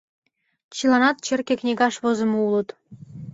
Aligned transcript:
Чыланат 0.75 1.17
черке 1.25 1.53
книгаш 1.61 1.95
возымо 2.03 2.37
улыт. 2.47 2.69